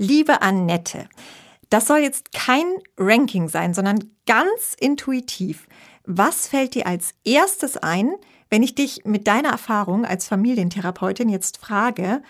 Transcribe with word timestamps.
Liebe 0.00 0.42
Annette, 0.42 1.08
das 1.70 1.88
soll 1.88 1.98
jetzt 1.98 2.32
kein 2.32 2.64
Ranking 2.96 3.48
sein, 3.48 3.74
sondern 3.74 3.98
ganz 4.26 4.76
intuitiv. 4.78 5.66
Was 6.06 6.46
fällt 6.46 6.76
dir 6.76 6.86
als 6.86 7.14
erstes 7.24 7.76
ein, 7.76 8.12
wenn 8.48 8.62
ich 8.62 8.76
dich 8.76 9.04
mit 9.04 9.26
deiner 9.26 9.50
Erfahrung 9.50 10.04
als 10.04 10.28
Familientherapeutin 10.28 11.28
jetzt 11.28 11.56
frage, 11.58 12.22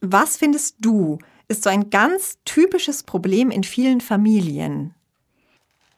was 0.00 0.36
findest 0.36 0.76
du 0.78 1.18
ist 1.48 1.64
so 1.64 1.70
ein 1.70 1.90
ganz 1.90 2.38
typisches 2.44 3.02
Problem 3.02 3.50
in 3.50 3.64
vielen 3.64 4.00
Familien? 4.00 4.94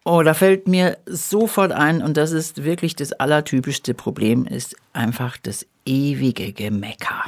Oh, 0.05 0.23
da 0.23 0.33
fällt 0.33 0.67
mir 0.67 0.97
sofort 1.07 1.73
ein, 1.73 2.03
und 2.03 2.17
das 2.17 2.33
ist 2.33 2.65
wirklich 2.65 2.97
das 2.97 3.13
allertypischste 3.13 3.93
Problem, 3.93 4.47
ist 4.47 4.77
einfach 4.95 5.37
das 5.37 5.67
ewige 5.85 6.53
Gemecker. 6.55 7.25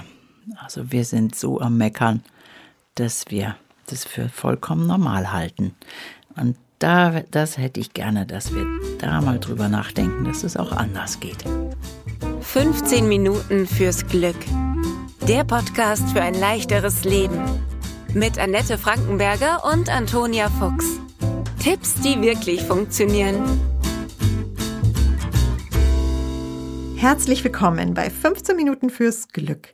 Also 0.57 0.91
wir 0.91 1.05
sind 1.05 1.35
so 1.35 1.61
am 1.61 1.77
Meckern, 1.77 2.23
dass 2.95 3.25
wir 3.29 3.57
das 3.91 4.05
für 4.05 4.29
vollkommen 4.29 4.87
normal 4.87 5.33
halten. 5.33 5.75
Und 6.37 6.57
da, 6.79 7.21
das 7.31 7.59
hätte 7.59 7.81
ich 7.81 7.93
gerne, 7.93 8.27
dass 8.27 8.55
wir 8.55 8.67
da 8.99 9.21
mal 9.21 9.39
drüber 9.39 9.69
nachdenken, 9.69 10.25
dass 10.25 10.45
es 10.45 10.57
auch 10.57 10.73
anders 10.73 11.21
geht. 11.21 11.45
15 12.41 13.09
Minuten 13.09 13.67
fürs 13.67 14.07
Glück. 14.07 14.37
Der 15.29 15.45
Podcast 15.45 16.09
für 16.11 16.23
ein 16.23 16.35
leichteres 16.35 17.05
Leben. 17.05 17.39
Mit 18.15 18.39
Annette 18.39 18.79
Frankenberger 18.79 19.65
und 19.71 19.89
Antonia 19.89 20.49
Fuchs. 20.49 20.99
Tipps, 21.63 21.95
die 21.97 22.21
wirklich 22.23 22.63
funktionieren. 22.63 23.45
Herzlich 26.97 27.45
willkommen 27.45 27.95
bei 27.95 28.11
15 28.11 28.57
Minuten 28.57 28.91
fürs 28.91 29.29
Glück. 29.29 29.69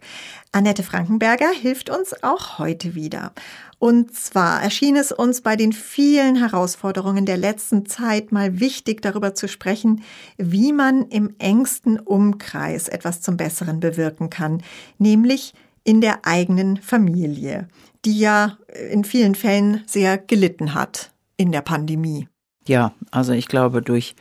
Annette 0.53 0.83
Frankenberger 0.83 1.51
hilft 1.51 1.91
uns 1.91 2.23
auch 2.23 2.59
heute 2.59 2.95
wieder. 2.95 3.33
Und 3.79 4.15
zwar 4.15 4.63
erschien 4.63 4.97
es 4.97 5.13
uns 5.13 5.43
bei 5.43 5.55
den 5.55 5.73
vielen 5.73 6.37
Herausforderungen 6.37 7.27
der 7.27 7.37
letzten 7.37 7.85
Zeit 7.87 8.33
mal 8.33 8.59
wichtig, 8.59 9.03
darüber 9.03 9.35
zu 9.35 9.49
sprechen, 9.49 10.03
wie 10.39 10.73
man 10.73 11.03
im 11.09 11.35
engsten 11.39 12.01
Umkreis 12.01 12.89
etwas 12.89 13.21
zum 13.21 13.37
Besseren 13.37 13.81
bewirken 13.81 14.31
kann, 14.31 14.63
nämlich 14.99 15.53
in 15.85 16.01
der 16.01 16.27
eigenen 16.27 16.79
Familie, 16.79 17.69
die 18.05 18.19
ja 18.19 18.59
in 18.91 19.05
vielen 19.05 19.35
Fällen 19.35 19.83
sehr 19.87 20.19
gelitten 20.19 20.75
hat 20.75 21.13
in 21.37 21.53
der 21.53 21.61
Pandemie. 21.61 22.29
Ja, 22.67 22.93
also 23.11 23.33
ich 23.33 23.47
glaube, 23.47 23.83
durch 23.83 24.17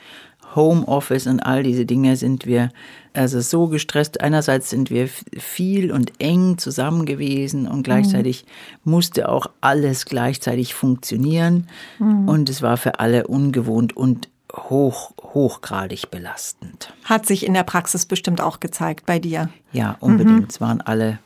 Homeoffice 0.56 1.28
und 1.28 1.40
all 1.40 1.64
diese 1.64 1.86
Dinge 1.86 2.16
sind 2.16 2.46
wir 2.46 2.70
also 3.14 3.42
so 3.42 3.68
gestresst. 3.68 4.22
Einerseits 4.22 4.70
sind 4.70 4.90
wir 4.90 5.08
viel 5.08 5.92
und 5.92 6.14
eng 6.20 6.58
zusammen 6.58 7.06
gewesen 7.06 7.68
und 7.68 7.84
gleichzeitig 7.84 8.46
mhm. 8.84 8.92
musste 8.92 9.30
auch 9.30 9.48
alles 9.62 10.06
gleichzeitig 10.06 10.74
funktionieren. 10.74 11.68
Mhm. 12.00 12.28
Und 12.28 12.50
es 12.50 12.62
war 12.62 12.78
für 12.78 13.00
alle 13.00 13.28
ungewohnt 13.28 13.96
und 13.96 14.30
hoch, 14.54 15.12
hochgradig 15.22 16.12
belastend. 16.12 16.94
Hat 17.04 17.26
sich 17.26 17.46
in 17.46 17.54
der 17.54 17.64
Praxis 17.64 18.06
bestimmt 18.06 18.42
auch 18.42 18.60
gezeigt 18.60 19.06
bei 19.06 19.20
dir. 19.20 19.50
Ja, 19.72 19.98
unbedingt. 20.00 20.42
Mhm. 20.42 20.48
Es 20.50 20.62
waren 20.62 20.82
alle 20.82 21.20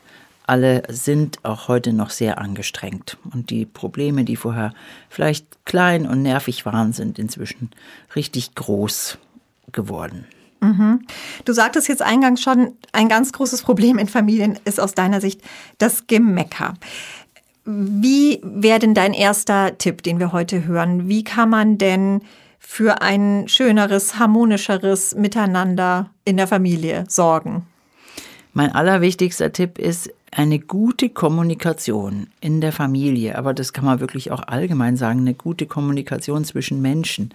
alle 0.50 0.83
sind 0.89 1.45
auch 1.45 1.67
heute 1.67 1.94
noch 1.94 2.09
sehr 2.09 2.39
angestrengt. 2.39 3.17
Und 3.31 3.52
die 3.52 3.66
Probleme, 3.66 4.23
die 4.23 4.36
vorher 4.36 4.73
vielleicht 5.08 5.64
klein 5.66 6.08
und 6.08 6.23
nervig 6.23 6.66
waren, 6.66 6.91
sind 6.91 7.19
inzwischen 7.19 7.69
richtig 8.16 8.56
groß 8.56 9.19
geworden. 9.72 10.25
Mhm. 10.61 11.06
Du 11.45 11.53
sagtest 11.53 11.88
jetzt 11.88 12.02
eingangs 12.02 12.41
schon, 12.41 12.73
ein 12.91 13.08
ganz 13.08 13.31
großes 13.31 13.61
Problem 13.61 14.00
in 14.00 14.08
Familien 14.08 14.59
ist 14.66 14.80
aus 14.80 14.94
deiner 14.94 15.22
Sicht 15.22 15.41
das 15.78 16.08
Gemecker. 16.08 16.73
Wie 17.66 18.41
wäre 18.44 18.80
denn 18.80 18.95
dein 18.95 19.13
erster 19.13 19.78
Tipp, 19.78 20.02
den 20.02 20.19
wir 20.19 20.31
heute 20.31 20.66
hören? 20.66 21.08
Wie 21.08 21.23
kann 21.23 21.52
man 21.52 21.78
denn 21.78 22.23
für 22.58 23.03
ein 23.03 23.47
schöneres, 23.47 24.17
harmonischeres 24.17 25.13
Miteinander 25.13 26.09
in 26.25 26.38
der 26.38 26.47
Familie 26.47 27.06
sorgen? 27.07 27.68
Mein 28.53 28.74
allerwichtigster 28.74 29.53
Tipp 29.53 29.78
ist, 29.78 30.09
eine 30.31 30.59
gute 30.59 31.09
Kommunikation 31.09 32.28
in 32.40 32.62
der 32.62 32.72
Familie, 32.72 33.38
aber 33.38 33.53
das 33.53 33.73
kann 33.73 33.85
man 33.85 34.00
wirklich 34.00 34.31
auch 34.31 34.44
allgemein 34.47 34.95
sagen, 34.95 35.22
eine 35.22 35.34
gute 35.34 35.66
Kommunikation 35.66 36.45
zwischen 36.45 36.81
Menschen, 36.81 37.34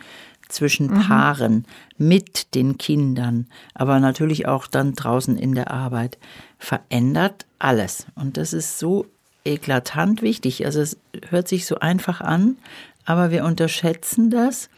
zwischen 0.49 0.89
mhm. 0.89 1.01
Paaren, 1.01 1.65
mit 1.97 2.55
den 2.55 2.79
Kindern, 2.79 3.47
aber 3.75 3.99
natürlich 4.01 4.47
auch 4.47 4.67
dann 4.67 4.95
draußen 4.95 5.37
in 5.37 5.55
der 5.55 5.71
Arbeit, 5.71 6.19
verändert 6.59 7.47
alles. 7.59 8.07
Und 8.15 8.37
das 8.37 8.53
ist 8.53 8.79
so 8.79 9.07
eklatant 9.45 10.23
wichtig. 10.23 10.65
Also 10.65 10.81
es 10.81 10.97
hört 11.31 11.49
sich 11.49 11.67
so 11.67 11.77
einfach 11.77 12.21
an, 12.21 12.57
aber 13.05 13.31
wir 13.31 13.45
unterschätzen 13.45 14.31
das, 14.31 14.71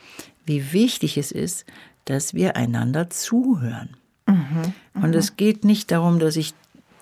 wie 0.44 0.72
wichtig 0.72 1.18
es 1.18 1.32
ist, 1.32 1.66
dass 2.04 2.34
wir 2.34 2.56
einander 2.56 3.10
zuhören. 3.10 3.96
Mhm, 4.26 4.72
und 4.94 5.14
es 5.14 5.36
geht 5.36 5.64
nicht 5.64 5.90
darum, 5.90 6.18
dass 6.18 6.36
ich 6.36 6.54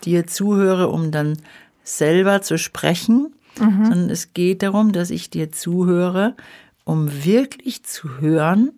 dir 0.04 0.26
zuhöre, 0.26 0.88
um 0.88 1.10
dann 1.10 1.38
selber 1.82 2.42
zu 2.42 2.58
sprechen, 2.58 3.34
mhm. 3.58 3.84
sondern 3.84 4.10
es 4.10 4.32
geht 4.32 4.62
darum, 4.62 4.92
dass 4.92 5.10
ich 5.10 5.30
dir 5.30 5.52
zuhöre, 5.52 6.34
um 6.84 7.24
wirklich 7.24 7.84
zu 7.84 8.20
hören, 8.20 8.72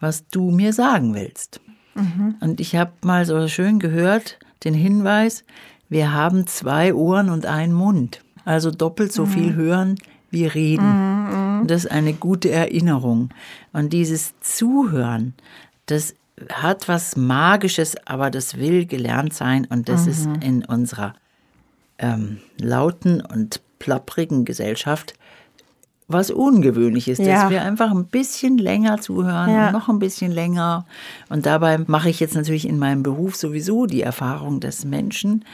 was 0.00 0.28
du 0.28 0.50
mir 0.50 0.72
sagen 0.72 1.14
willst. 1.14 1.60
Mhm. 1.94 2.36
Und 2.40 2.60
ich 2.60 2.76
habe 2.76 2.92
mal 3.02 3.24
so 3.26 3.48
schön 3.48 3.78
gehört, 3.78 4.38
den 4.64 4.74
Hinweis, 4.74 5.44
wir 5.88 6.12
haben 6.12 6.46
zwei 6.46 6.94
Ohren 6.94 7.30
und 7.30 7.46
einen 7.46 7.72
Mund. 7.72 8.22
Also 8.44 8.70
doppelt 8.70 9.12
so 9.12 9.26
mhm. 9.26 9.30
viel 9.30 9.54
hören 9.54 9.94
wie 10.30 10.46
reden. 10.46 10.86
Mhm, 10.86 11.30
mhm. 11.30 11.60
Und 11.60 11.70
das 11.70 11.84
ist 11.84 11.90
eine 11.90 12.12
gute 12.12 12.50
Erinnerung. 12.50 13.30
Und 13.72 13.92
dieses 13.92 14.38
Zuhören, 14.40 15.34
das 15.86 16.14
hat 16.52 16.88
was 16.88 17.16
Magisches, 17.16 17.96
aber 18.06 18.30
das 18.30 18.56
will 18.56 18.86
gelernt 18.86 19.34
sein 19.34 19.66
und 19.68 19.88
das 19.88 20.04
mhm. 20.04 20.10
ist 20.10 20.28
in 20.42 20.64
unserer 20.64 21.14
ähm, 21.98 22.38
lauten 22.60 23.20
und 23.20 23.60
plapprigen 23.78 24.44
Gesellschaft 24.44 25.14
was 26.08 26.30
Ungewöhnliches, 26.30 27.18
ja. 27.18 27.42
dass 27.42 27.50
wir 27.50 27.62
einfach 27.62 27.90
ein 27.90 28.06
bisschen 28.06 28.56
länger 28.56 28.98
zuhören 29.00 29.50
ja. 29.50 29.66
und 29.66 29.72
noch 29.74 29.88
ein 29.90 29.98
bisschen 29.98 30.32
länger. 30.32 30.86
Und 31.28 31.44
dabei 31.44 31.76
mache 31.86 32.08
ich 32.08 32.18
jetzt 32.18 32.34
natürlich 32.34 32.66
in 32.66 32.78
meinem 32.78 33.02
Beruf 33.02 33.36
sowieso 33.36 33.84
die 33.84 34.00
Erfahrung, 34.00 34.58
dass 34.58 34.86
Menschen 34.86 35.44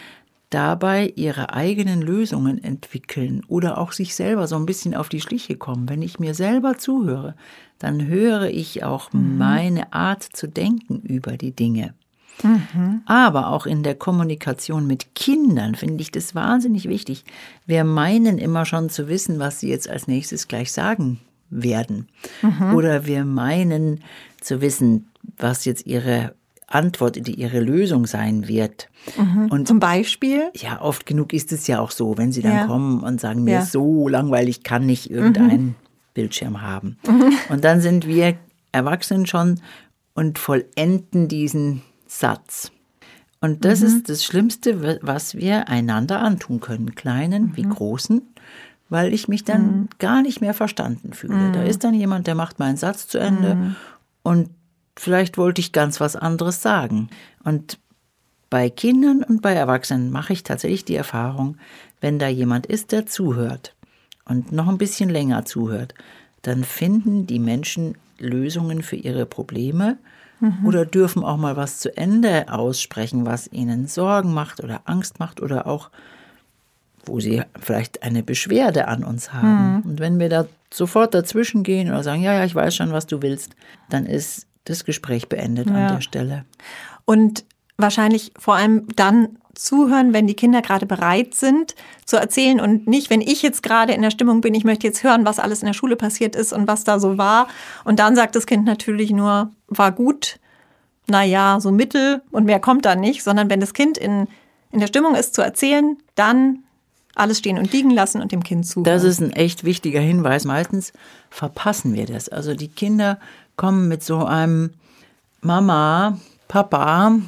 dabei 0.55 1.13
ihre 1.17 1.53
eigenen 1.53 2.01
Lösungen 2.01 2.63
entwickeln 2.63 3.43
oder 3.49 3.77
auch 3.79 3.91
sich 3.91 4.15
selber 4.15 4.47
so 4.47 4.55
ein 4.55 4.67
bisschen 4.67 4.95
auf 4.95 5.09
die 5.09 5.21
Schliche 5.21 5.57
kommen. 5.57 5.89
Wenn 5.89 6.01
ich 6.01 6.21
mir 6.21 6.33
selber 6.33 6.79
zuhöre, 6.79 7.35
dann 7.81 8.07
höre 8.07 8.49
ich 8.49 8.85
auch 8.85 9.13
mhm. 9.13 9.37
meine 9.37 9.93
Art 9.93 10.23
zu 10.23 10.47
denken 10.47 11.01
über 11.01 11.37
die 11.37 11.51
Dinge. 11.51 11.95
Mhm. 12.43 13.03
Aber 13.07 13.49
auch 13.49 13.67
in 13.67 13.83
der 13.83 13.97
Kommunikation 13.97 14.87
mit 14.87 15.17
Kindern 15.17 15.75
finde 15.75 16.03
ich 16.03 16.13
das 16.13 16.37
wahnsinnig 16.37 16.89
wichtig. 16.89 17.25
Wir 17.67 17.83
meinen 17.83 18.39
immer 18.39 18.65
schon 18.65 18.91
zu 18.91 19.09
wissen, 19.09 19.41
was 19.41 19.59
sie 19.59 19.71
jetzt 19.71 19.89
als 19.89 20.07
nächstes 20.07 20.47
gleich 20.47 20.71
sagen 20.71 21.19
werden. 21.51 22.09
Mhm. 22.43 22.75
Oder 22.75 23.07
wir 23.07 23.25
meinen 23.25 24.05
zu 24.41 24.61
wissen, 24.61 25.09
was 25.37 25.65
jetzt 25.65 25.87
ihre 25.87 26.35
Antwort, 26.67 27.27
die 27.27 27.35
ihre 27.35 27.61
Lösung 27.61 28.07
sein 28.07 28.49
wird. 28.49 28.89
Mhm. 29.17 29.49
Und 29.51 29.69
zum 29.69 29.81
Beispiel? 29.81 30.51
Ja, 30.57 30.81
oft 30.81 31.07
genug 31.07 31.33
ist 31.33 31.53
es 31.53 31.67
ja 31.67 31.81
auch 31.81 31.91
so, 31.91 32.17
wenn 32.17 32.33
sie 32.33 32.43
dann 32.43 32.57
ja. 32.57 32.67
kommen 32.67 33.03
und 33.03 33.21
sagen, 33.21 33.45
mir 33.45 33.55
ja. 33.55 33.65
so 33.65 34.09
langweilig 34.09 34.63
kann 34.63 34.87
nicht 34.87 35.11
irgendein 35.11 35.61
mhm. 35.61 35.75
Bildschirm 36.15 36.63
haben. 36.63 36.97
Mhm. 37.07 37.33
Und 37.51 37.65
dann 37.65 37.81
sind 37.81 38.07
wir 38.07 38.35
Erwachsenen 38.73 39.27
schon 39.27 39.61
und 40.15 40.39
vollenden 40.39 41.29
diesen 41.29 41.83
Satz. 42.07 42.73
Und 43.41 43.65
das 43.65 43.81
mhm. 43.81 43.87
ist 43.87 44.09
das 44.09 44.25
Schlimmste, 44.25 44.99
was 45.03 45.35
wir 45.35 45.69
einander 45.69 46.21
antun 46.21 46.61
können, 46.61 46.95
kleinen 46.95 47.49
mhm. 47.49 47.57
wie 47.57 47.63
großen, 47.63 48.23
weil 48.89 49.13
ich 49.13 49.29
mich 49.29 49.45
dann 49.45 49.63
mhm. 49.63 49.89
gar 49.99 50.23
nicht 50.23 50.41
mehr 50.41 50.55
verstanden 50.55 51.12
fühle. 51.12 51.53
Da 51.53 51.61
mhm. 51.61 51.67
ist 51.67 51.85
dann 51.85 51.94
jemand, 51.94 52.27
der 52.27 52.35
macht 52.35 52.59
meinen 52.59 52.79
Satz 52.79 53.06
zu 53.06 53.19
Ende 53.19 53.55
mhm. 53.55 53.77
und 54.23 54.49
vielleicht 54.96 55.38
wollte 55.38 55.61
ich 55.61 55.73
ganz 55.73 56.00
was 56.00 56.17
anderes 56.17 56.62
sagen. 56.62 57.08
Und 57.43 57.79
bei 58.50 58.70
Kindern 58.70 59.23
und 59.23 59.43
bei 59.43 59.52
Erwachsenen 59.52 60.11
mache 60.11 60.32
ich 60.32 60.44
tatsächlich 60.44 60.85
die 60.85 60.96
Erfahrung, 60.96 61.56
wenn 62.00 62.19
da 62.19 62.29
jemand 62.29 62.67
ist, 62.67 62.93
der 62.93 63.06
zuhört 63.06 63.75
und 64.25 64.52
noch 64.52 64.69
ein 64.69 64.79
bisschen 64.79 65.08
länger 65.08 65.44
zuhört, 65.44 65.94
dann 66.43 66.64
finden 66.64 67.26
die 67.26 67.38
Menschen 67.38 67.96
Lösungen 68.19 68.82
für 68.82 68.96
ihre 68.96 69.26
Probleme 69.26 69.99
mhm. 70.41 70.67
oder 70.67 70.87
dürfen 70.87 71.25
auch 71.25 71.37
mal 71.37 71.56
was 71.56 71.79
zu 71.79 71.97
Ende 71.97 72.52
aussprechen, 72.52 73.26
was 73.26 73.50
ihnen 73.50 73.87
Sorgen 73.87 74.32
macht 74.32 74.62
oder 74.62 74.82
Angst 74.85 75.19
macht 75.19 75.40
oder 75.40 75.67
auch, 75.67 75.90
wo 77.06 77.20
sie 77.20 77.43
vielleicht 77.61 78.02
eine 78.02 78.23
Beschwerde 78.23 78.88
an 78.88 79.05
uns 79.05 79.32
haben. 79.32 79.76
Mhm. 79.76 79.82
Und 79.82 80.00
wenn 80.00 80.19
wir 80.19 80.29
da 80.29 80.47
sofort 80.73 81.14
dazwischen 81.14 81.62
gehen 81.62 81.88
oder 81.88 82.02
sagen, 82.02 82.23
ja, 82.23 82.35
ja, 82.35 82.44
ich 82.44 82.55
weiß 82.55 82.75
schon, 82.75 82.93
was 82.93 83.06
du 83.06 83.23
willst, 83.23 83.56
dann 83.90 84.06
ist 84.06 84.47
das 84.64 84.84
Gespräch 84.84 85.28
beendet 85.28 85.69
ja. 85.69 85.75
an 85.75 85.94
der 85.94 86.00
Stelle. 86.00 86.44
Und 87.05 87.44
wahrscheinlich 87.76 88.32
vor 88.38 88.55
allem 88.55 88.87
dann 88.96 89.38
zuhören, 89.55 90.12
wenn 90.12 90.26
die 90.26 90.34
Kinder 90.34 90.62
gerade 90.62 90.87
bereit 90.87 91.34
sind 91.34 91.75
zu 92.06 92.16
erzählen 92.16 92.61
und 92.61 92.87
nicht, 92.87 93.11
wenn 93.11 93.20
ich 93.20 93.43
jetzt 93.43 93.62
gerade 93.62 93.93
in 93.93 94.02
der 94.02 94.11
Stimmung 94.11 94.40
bin, 94.40 94.55
ich 94.55 94.64
möchte 94.64 94.87
jetzt 94.87 95.05
hören, 95.05 95.25
was 95.25 95.38
alles 95.38 95.61
in 95.61 95.66
der 95.66 95.75
Schule 95.75 95.96
passiert 95.96 96.34
ist 96.34 96.52
und 96.52 96.66
was 96.66 96.84
da 96.84 96.99
so 96.99 97.19
war. 97.19 97.49
Und 97.84 97.99
dann 97.99 98.16
sagt 98.16 98.34
das 98.37 98.46
Kind 98.46 98.64
natürlich 98.64 99.11
nur, 99.11 99.50
war 99.69 99.93
gut, 99.93 100.38
naja, 101.06 101.58
so 101.61 101.70
mittel 101.70 102.22
und 102.31 102.44
mehr 102.44 102.61
kommt 102.61 102.84
da 102.84 102.96
nicht, 102.96 103.22
sondern 103.22 103.50
wenn 103.50 103.61
das 103.61 103.75
Kind 103.75 103.99
in, 103.99 104.26
in 104.70 104.81
der 104.81 104.87
Stimmung 104.87 105.14
ist 105.14 105.34
zu 105.34 105.43
erzählen, 105.43 105.96
dann 106.14 106.64
alles 107.14 107.38
stehen 107.38 107.58
und 107.58 107.72
liegen 107.72 107.90
lassen 107.90 108.20
und 108.20 108.32
dem 108.32 108.43
Kind 108.43 108.66
zuhören. 108.66 108.84
Das 108.84 109.05
ist 109.05 109.20
ein 109.20 109.31
echt 109.31 109.64
wichtiger 109.64 110.00
Hinweis. 110.00 110.44
Meistens 110.44 110.93
verpassen 111.31 111.94
wir 111.94 112.06
das. 112.06 112.28
Also 112.28 112.55
die 112.55 112.69
Kinder 112.69 113.20
kommen 113.56 113.89
mit 113.89 114.03
so 114.03 114.25
einem 114.25 114.71
Mama, 115.41 116.19
Papa, 116.49 117.19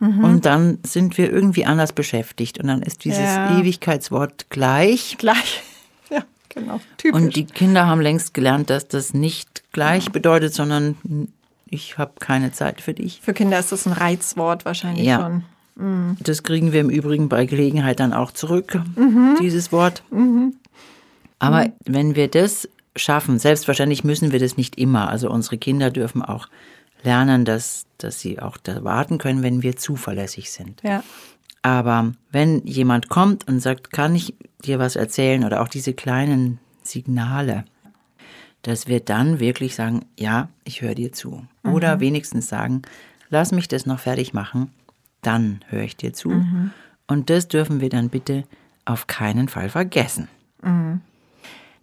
Mhm. 0.00 0.24
Und 0.24 0.46
dann 0.46 0.78
sind 0.84 1.18
wir 1.18 1.32
irgendwie 1.32 1.64
anders 1.64 1.92
beschäftigt. 1.92 2.58
Und 2.58 2.68
dann 2.68 2.82
ist 2.82 3.04
dieses 3.04 3.20
ja. 3.20 3.58
Ewigkeitswort 3.58 4.50
gleich. 4.50 5.16
Gleich. 5.18 5.62
Ja, 6.10 6.24
genau. 6.48 6.80
Typisch. 6.96 7.20
Und 7.20 7.36
die 7.36 7.44
Kinder 7.44 7.86
haben 7.86 8.00
längst 8.00 8.32
gelernt, 8.32 8.70
dass 8.70 8.88
das 8.88 9.12
nicht 9.12 9.62
gleich 9.72 10.06
ja. 10.06 10.10
bedeutet, 10.10 10.54
sondern 10.54 10.96
ich 11.68 11.98
habe 11.98 12.12
keine 12.18 12.50
Zeit 12.50 12.80
für 12.80 12.94
dich. 12.94 13.20
Für 13.22 13.34
Kinder 13.34 13.58
ist 13.58 13.72
das 13.72 13.86
ein 13.86 13.92
Reizwort 13.92 14.64
wahrscheinlich 14.64 15.04
ja. 15.04 15.20
schon. 15.20 15.44
Mhm. 15.76 16.16
Das 16.20 16.44
kriegen 16.44 16.72
wir 16.72 16.80
im 16.80 16.88
Übrigen 16.88 17.28
bei 17.28 17.44
Gelegenheit 17.44 18.00
dann 18.00 18.14
auch 18.14 18.32
zurück, 18.32 18.80
mhm. 18.96 19.36
dieses 19.38 19.70
Wort. 19.70 20.02
Mhm. 20.10 20.54
Aber 21.38 21.64
mhm. 21.66 21.72
wenn 21.84 22.16
wir 22.16 22.28
das 22.28 22.70
schaffen, 22.98 23.38
selbstverständlich 23.38 24.04
müssen 24.04 24.32
wir 24.32 24.38
das 24.38 24.56
nicht 24.56 24.78
immer. 24.78 25.08
Also 25.08 25.30
unsere 25.30 25.58
Kinder 25.58 25.90
dürfen 25.90 26.22
auch 26.22 26.48
lernen, 27.02 27.44
dass, 27.44 27.86
dass 27.98 28.20
sie 28.20 28.40
auch 28.40 28.56
da 28.56 28.84
warten 28.84 29.18
können, 29.18 29.42
wenn 29.42 29.62
wir 29.62 29.76
zuverlässig 29.76 30.50
sind. 30.50 30.82
Ja. 30.82 31.02
Aber 31.62 32.12
wenn 32.30 32.64
jemand 32.66 33.08
kommt 33.08 33.46
und 33.48 33.60
sagt, 33.60 33.92
kann 33.92 34.14
ich 34.14 34.34
dir 34.64 34.78
was 34.78 34.96
erzählen 34.96 35.44
oder 35.44 35.60
auch 35.62 35.68
diese 35.68 35.92
kleinen 35.92 36.58
Signale, 36.82 37.64
dass 38.62 38.86
wir 38.86 39.00
dann 39.00 39.40
wirklich 39.40 39.74
sagen, 39.74 40.04
ja, 40.18 40.48
ich 40.64 40.82
höre 40.82 40.94
dir 40.94 41.12
zu. 41.12 41.46
Mhm. 41.62 41.74
Oder 41.74 42.00
wenigstens 42.00 42.48
sagen, 42.48 42.82
lass 43.28 43.52
mich 43.52 43.68
das 43.68 43.86
noch 43.86 44.00
fertig 44.00 44.32
machen, 44.32 44.72
dann 45.22 45.60
höre 45.68 45.82
ich 45.82 45.96
dir 45.96 46.12
zu. 46.12 46.30
Mhm. 46.30 46.70
Und 47.06 47.30
das 47.30 47.48
dürfen 47.48 47.80
wir 47.80 47.88
dann 47.88 48.08
bitte 48.08 48.44
auf 48.84 49.06
keinen 49.06 49.48
Fall 49.48 49.68
vergessen. 49.68 50.28
Mhm 50.62 51.00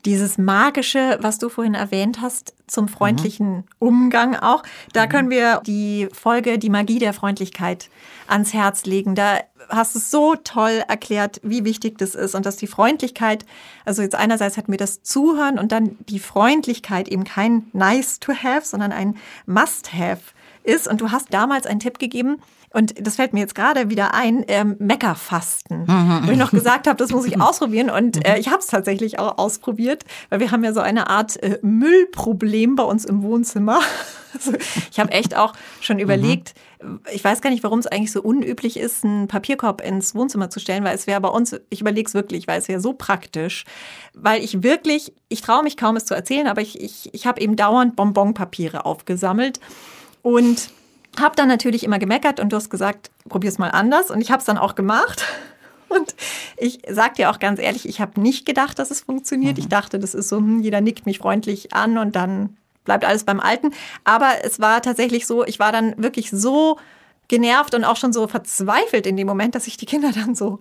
dieses 0.06 0.38
magische, 0.38 1.18
was 1.22 1.40
du 1.40 1.50
vorhin 1.50 1.74
erwähnt 1.74 2.22
hast, 2.22 2.54
zum 2.68 2.88
freundlichen 2.88 3.57
mhm. 3.57 3.63
Umgang 3.80 4.36
auch. 4.36 4.63
Da 4.94 5.06
mhm. 5.06 5.10
können 5.10 5.30
wir 5.30 5.62
die 5.66 6.07
Folge 6.13 6.60
Die 6.60 6.69
Magie 6.69 7.00
der 7.00 7.13
Freundlichkeit 7.13 7.90
ans 8.28 8.54
Herz 8.54 8.86
legen. 8.86 9.16
Da 9.16 9.40
hast 9.69 9.96
du 9.96 10.00
so 10.00 10.36
toll 10.36 10.84
erklärt, 10.88 11.40
wie 11.44 11.66
wichtig 11.66 11.98
das 11.98 12.16
ist 12.16 12.36
und 12.36 12.46
dass 12.46 12.57
die 12.57 12.68
Freundlichkeit, 12.68 13.46
also 13.84 14.02
jetzt 14.02 14.16
einerseits 14.16 14.57
hatten 14.57 14.72
wir 14.72 14.78
das 14.78 15.02
Zuhören 15.02 15.57
und 15.57 15.72
dann 15.72 15.98
die 16.07 16.19
Freundlichkeit 16.19 17.07
eben 17.07 17.24
kein 17.24 17.68
nice 17.74 18.19
to 18.19 18.34
have, 18.34 18.66
sondern 18.66 18.92
ein 18.92 19.18
must 19.46 19.94
have 19.94 20.22
ist. 20.63 20.88
Und 20.88 21.02
du 21.02 21.12
hast 21.12 21.34
damals 21.34 21.66
einen 21.66 21.80
Tipp 21.80 22.00
gegeben, 22.00 22.38
und 22.75 22.94
das 23.00 23.16
fällt 23.16 23.31
mir 23.31 23.39
jetzt 23.39 23.56
gerade 23.56 23.89
wieder 23.89 24.13
ein, 24.13 24.44
ähm, 24.50 24.75
Meckerfasten. 24.80 25.88
Wo 25.88 26.31
ich 26.31 26.38
noch 26.38 26.51
gesagt 26.51 26.88
habe, 26.88 26.98
das 26.98 27.12
muss 27.12 27.25
ich 27.25 27.39
ausprobieren. 27.39 27.89
Und 27.89 28.27
äh, 28.27 28.38
ich 28.38 28.50
habe 28.50 28.60
es 28.60 28.68
tatsächlich 28.68 29.18
auch 29.18 29.38
ausprobiert, 29.38 30.04
weil 30.30 30.42
wir 30.42 30.51
haben 30.51 30.62
ja 30.62 30.74
so 30.74 30.81
eine 30.81 31.10
Art 31.10 31.42
äh, 31.42 31.57
Müllproblem 31.62 32.75
bei 32.75 32.83
uns 32.83 33.06
im 33.06 33.24
Wohnzimmer. 33.24 33.80
Also 34.36 34.51
ich 34.92 35.00
habe 35.00 35.13
echt 35.13 35.33
auch 35.33 35.54
schon 35.80 35.98
überlegt, 35.98 36.56
ich 37.13 37.24
weiß 37.24 37.39
gar 37.39 37.51
nicht, 37.51 37.63
warum 37.63 37.80
es 37.80 37.88
eigentlich 37.88 38.12
so 38.12 38.22
unüblich 38.22 38.75
ist, 38.75 39.06
einen 39.06 39.30
Papierkorb 39.30 39.80
ins 39.80 40.13
Wohnzimmer 40.13 40.50
zu 40.50 40.60
stellen, 40.60 40.83
weil 40.83 40.94
es 40.94 41.07
wäre 41.07 41.21
bei 41.21 41.30
uns, 41.30 41.56
ich 41.69 41.80
überlege 41.80 42.06
es 42.06 42.13
wirklich, 42.13 42.45
weil 42.45 42.60
es 42.60 42.68
wäre 42.68 42.81
so 42.81 42.92
praktisch, 42.92 43.63
weil 44.13 44.44
ich 44.44 44.62
wirklich, 44.62 45.13
ich 45.30 45.39
traue 45.39 45.63
mich 45.63 45.78
kaum 45.78 45.95
es 45.95 46.04
zu 46.04 46.13
erzählen, 46.13 46.48
aber 46.48 46.62
ich, 46.62 46.81
ich, 46.81 47.13
ich 47.13 47.25
habe 47.25 47.39
eben 47.39 47.56
dauernd 47.56 47.95
Bonbonpapiere 47.95 48.86
aufgesammelt 48.86 49.62
und 50.21 50.69
habe 51.20 51.36
dann 51.36 51.48
natürlich 51.48 51.84
immer 51.84 52.00
gemeckert 52.00 52.40
und 52.40 52.52
du 52.52 52.56
hast 52.56 52.70
gesagt, 52.70 53.12
probier's 53.30 53.58
mal 53.58 53.70
anders. 53.70 54.12
Und 54.12 54.22
ich 54.22 54.32
habe 54.32 54.40
es 54.40 54.46
dann 54.46 54.58
auch 54.58 54.76
gemacht. 54.76 55.24
Und 55.88 56.16
ich 56.58 56.80
sag 56.90 57.14
dir 57.14 57.30
auch 57.30 57.38
ganz 57.38 57.60
ehrlich, 57.60 57.88
ich 57.88 58.02
habe 58.02 58.20
nicht 58.20 58.46
gedacht, 58.46 58.80
dass 58.80 58.90
es 58.90 59.02
funktioniert. 59.02 59.58
Mhm. 59.58 59.60
Ich 59.60 59.68
dachte, 59.70 60.00
das 60.00 60.16
ist 60.16 60.30
so, 60.30 60.38
hm, 60.38 60.62
jeder 60.62 60.82
nickt 60.82 61.06
mich 61.06 61.20
freundlich 61.20 61.74
an 61.74 62.00
und 62.00 62.16
dann 62.16 62.58
bleibt 62.86 63.06
alles 63.06 63.24
beim 63.24 63.40
Alten. 63.40 63.72
Aber 64.04 64.32
es 64.44 64.60
war 64.60 64.82
tatsächlich 64.82 65.28
so, 65.28 65.46
ich 65.46 65.60
war 65.60 65.72
dann 65.72 65.94
wirklich 66.02 66.32
so 66.32 66.78
genervt 67.28 67.74
und 67.74 67.84
auch 67.84 67.96
schon 67.96 68.14
so 68.14 68.28
verzweifelt 68.28 69.08
in 69.08 69.18
dem 69.18 69.28
Moment, 69.28 69.56
dass 69.56 69.68
ich 69.68 69.78
die 69.78 69.86
Kinder 69.86 70.12
dann 70.12 70.36
so, 70.36 70.60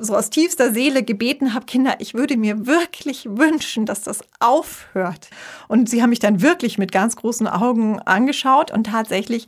so 0.00 0.14
aus 0.14 0.30
tiefster 0.30 0.72
Seele 0.72 1.02
gebeten 1.02 1.54
habe, 1.54 1.66
Kinder, 1.66 1.96
ich 1.98 2.14
würde 2.14 2.36
mir 2.36 2.66
wirklich 2.66 3.26
wünschen, 3.28 3.86
dass 3.86 4.02
das 4.02 4.20
aufhört. 4.38 5.28
Und 5.68 5.90
sie 5.90 6.02
haben 6.02 6.10
mich 6.10 6.20
dann 6.20 6.42
wirklich 6.42 6.78
mit 6.78 6.92
ganz 6.92 7.16
großen 7.16 7.48
Augen 7.48 7.98
angeschaut 8.00 8.70
und 8.70 8.84
tatsächlich 8.84 9.46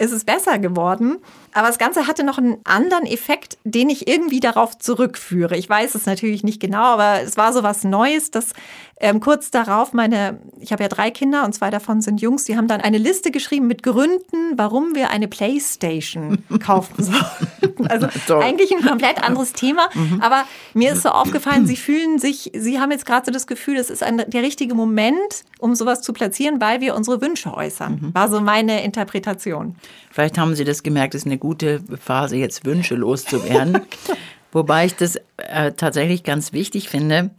ist 0.00 0.12
es 0.12 0.24
besser 0.24 0.58
geworden. 0.58 1.18
Aber 1.52 1.66
das 1.66 1.78
Ganze 1.78 2.06
hatte 2.06 2.24
noch 2.24 2.38
einen 2.38 2.56
anderen 2.64 3.04
Effekt, 3.04 3.58
den 3.64 3.90
ich 3.90 4.08
irgendwie 4.08 4.40
darauf 4.40 4.78
zurückführe. 4.78 5.56
Ich 5.58 5.68
weiß 5.68 5.94
es 5.94 6.06
natürlich 6.06 6.42
nicht 6.42 6.58
genau, 6.58 6.84
aber 6.84 7.20
es 7.22 7.36
war 7.36 7.52
so 7.52 7.62
was 7.62 7.84
Neues, 7.84 8.30
dass 8.30 8.54
ähm, 8.98 9.20
kurz 9.20 9.50
darauf 9.50 9.92
meine, 9.92 10.40
ich 10.58 10.72
habe 10.72 10.82
ja 10.82 10.88
drei 10.88 11.10
Kinder 11.10 11.44
und 11.44 11.54
zwei 11.54 11.70
davon 11.70 12.00
sind 12.00 12.22
Jungs, 12.22 12.44
die 12.44 12.56
haben 12.56 12.66
dann 12.66 12.80
eine 12.80 12.96
Liste 12.96 13.30
geschrieben 13.30 13.66
mit 13.66 13.82
Gründen, 13.82 14.56
warum 14.56 14.94
wir 14.94 15.10
eine 15.10 15.28
Playstation 15.28 16.44
kaufen 16.62 17.02
sollten. 17.02 17.86
Also 17.86 18.06
eigentlich 18.40 18.72
ein 18.72 18.82
komplett 18.82 19.22
anderes 19.22 19.52
Thema, 19.52 19.90
mhm. 19.92 20.20
aber 20.22 20.44
mir 20.72 20.92
ist 20.92 21.02
so 21.02 21.10
aufgefallen, 21.10 21.66
sie 21.66 21.76
fühlen 21.76 22.18
sich, 22.18 22.52
sie 22.54 22.80
haben 22.80 22.90
jetzt 22.90 23.04
gerade 23.04 23.26
so 23.26 23.32
das 23.32 23.46
Gefühl, 23.46 23.76
es 23.76 23.90
ist 23.90 24.02
ein, 24.02 24.24
der 24.26 24.42
richtige 24.42 24.74
Moment, 24.74 25.44
um 25.60 25.74
sowas 25.74 26.02
zu 26.02 26.12
platzieren, 26.12 26.60
weil 26.60 26.80
wir 26.80 26.94
unsere 26.94 27.20
Wünsche 27.20 27.54
äußern. 27.54 28.00
Mhm. 28.00 28.14
War 28.14 28.28
so 28.28 28.40
meine 28.40 28.82
Interpretation. 28.82 29.76
Vielleicht 30.10 30.38
haben 30.38 30.54
Sie 30.54 30.64
das 30.64 30.82
gemerkt, 30.82 31.14
es 31.14 31.22
ist 31.22 31.26
eine 31.26 31.38
gute 31.38 31.82
Phase, 32.02 32.36
jetzt 32.36 32.64
Wünsche 32.64 32.94
loszuwerden. 32.94 33.82
Wobei 34.52 34.86
ich 34.86 34.96
das 34.96 35.16
äh, 35.36 35.72
tatsächlich 35.72 36.24
ganz 36.24 36.52
wichtig 36.52 36.88
finde. 36.88 37.30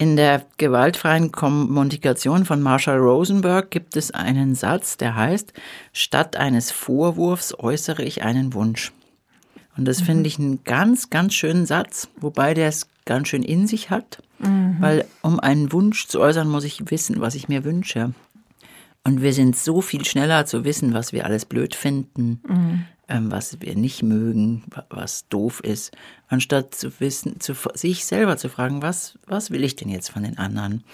In 0.00 0.16
der 0.16 0.42
gewaltfreien 0.58 1.32
Kommunikation 1.32 2.44
von 2.44 2.62
Marshall 2.62 2.98
Rosenberg 2.98 3.70
gibt 3.70 3.96
es 3.96 4.12
einen 4.12 4.54
Satz, 4.54 4.96
der 4.96 5.16
heißt, 5.16 5.52
statt 5.92 6.36
eines 6.36 6.70
Vorwurfs 6.70 7.52
äußere 7.58 8.04
ich 8.04 8.22
einen 8.22 8.54
Wunsch. 8.54 8.92
Und 9.76 9.86
das 9.86 10.00
mhm. 10.00 10.04
finde 10.04 10.28
ich 10.28 10.38
einen 10.38 10.62
ganz, 10.62 11.10
ganz 11.10 11.34
schönen 11.34 11.66
Satz, 11.66 12.08
wobei 12.20 12.54
der 12.54 12.68
es 12.68 12.88
ganz 13.08 13.28
schön 13.28 13.42
in 13.42 13.66
sich 13.66 13.90
hat, 13.90 14.22
mhm. 14.38 14.76
weil 14.80 15.06
um 15.22 15.40
einen 15.40 15.72
Wunsch 15.72 16.06
zu 16.06 16.20
äußern, 16.20 16.48
muss 16.48 16.62
ich 16.62 16.90
wissen, 16.90 17.20
was 17.20 17.34
ich 17.34 17.48
mir 17.48 17.64
wünsche. 17.64 18.12
Und 19.02 19.22
wir 19.22 19.32
sind 19.32 19.56
so 19.56 19.80
viel 19.80 20.04
schneller 20.04 20.44
zu 20.44 20.64
wissen, 20.64 20.92
was 20.92 21.14
wir 21.14 21.24
alles 21.24 21.46
blöd 21.46 21.74
finden, 21.74 22.42
mhm. 22.46 22.84
ähm, 23.08 23.30
was 23.30 23.62
wir 23.62 23.74
nicht 23.74 24.02
mögen, 24.02 24.64
was 24.90 25.26
doof 25.28 25.60
ist, 25.60 25.96
anstatt 26.28 26.74
zu 26.74 27.00
wissen, 27.00 27.40
zu, 27.40 27.54
sich 27.72 28.04
selber 28.04 28.36
zu 28.36 28.50
fragen, 28.50 28.82
was, 28.82 29.18
was 29.26 29.50
will 29.50 29.64
ich 29.64 29.74
denn 29.74 29.88
jetzt 29.88 30.10
von 30.10 30.22
den 30.22 30.36
anderen? 30.36 30.84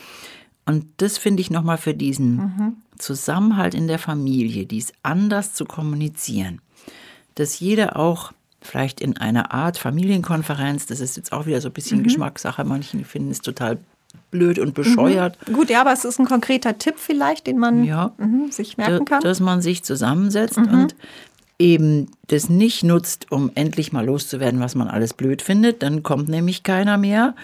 Und 0.66 0.86
das 0.98 1.18
finde 1.18 1.40
ich 1.40 1.50
nochmal 1.50 1.78
für 1.78 1.94
diesen 1.94 2.36
mhm. 2.36 2.76
Zusammenhalt 2.96 3.74
in 3.74 3.88
der 3.88 3.98
Familie, 3.98 4.66
dies 4.66 4.92
anders 5.02 5.52
zu 5.52 5.64
kommunizieren, 5.64 6.60
dass 7.34 7.58
jeder 7.58 7.96
auch 7.96 8.32
vielleicht 8.64 9.00
in 9.00 9.16
einer 9.16 9.52
Art 9.52 9.78
Familienkonferenz, 9.78 10.86
das 10.86 11.00
ist 11.00 11.16
jetzt 11.16 11.32
auch 11.32 11.46
wieder 11.46 11.60
so 11.60 11.68
ein 11.68 11.72
bisschen 11.72 12.00
mhm. 12.00 12.04
Geschmackssache, 12.04 12.64
manche 12.64 13.04
finden 13.04 13.30
es 13.30 13.40
total 13.40 13.78
blöd 14.30 14.58
und 14.58 14.74
bescheuert. 14.74 15.36
Mhm. 15.48 15.52
Gut, 15.52 15.70
ja, 15.70 15.80
aber 15.80 15.92
es 15.92 16.04
ist 16.04 16.18
ein 16.18 16.26
konkreter 16.26 16.78
Tipp 16.78 16.96
vielleicht, 16.98 17.46
den 17.46 17.58
man 17.58 17.84
ja, 17.84 18.12
mhm, 18.18 18.50
sich 18.50 18.76
merken 18.76 19.04
kann. 19.04 19.22
Dass 19.22 19.40
man 19.40 19.62
sich 19.62 19.84
zusammensetzt 19.84 20.56
mhm. 20.56 20.68
und 20.68 20.96
eben 21.58 22.08
das 22.26 22.48
nicht 22.48 22.82
nutzt, 22.82 23.30
um 23.30 23.50
endlich 23.54 23.92
mal 23.92 24.04
loszuwerden, 24.04 24.60
was 24.60 24.74
man 24.74 24.88
alles 24.88 25.14
blöd 25.14 25.42
findet, 25.42 25.82
dann 25.82 26.02
kommt 26.02 26.28
nämlich 26.28 26.62
keiner 26.62 26.98
mehr, 26.98 27.34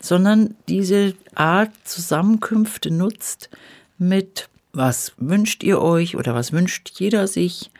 sondern 0.00 0.54
diese 0.68 1.14
Art 1.34 1.70
Zusammenkünfte 1.84 2.90
nutzt 2.90 3.50
mit, 3.98 4.48
was 4.72 5.12
wünscht 5.18 5.62
ihr 5.62 5.80
euch 5.80 6.16
oder 6.16 6.34
was 6.34 6.52
wünscht 6.52 6.90
jeder 6.94 7.26
sich, 7.26 7.70